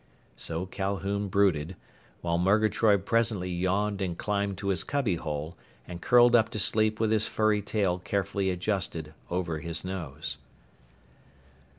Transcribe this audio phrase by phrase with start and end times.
[0.35, 1.75] So Calhoun brooded,
[2.21, 5.55] while Murgatroyd presently yawned and climbed to his cubbyhole
[5.87, 10.39] and curled up to sleep with his furry tail carefully adjusted over his nose.